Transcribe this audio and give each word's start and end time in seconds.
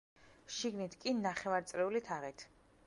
შიგნით 0.55 0.97
კი 1.03 1.13
ნახევარწრიული 1.21 2.05
თაღით. 2.11 2.49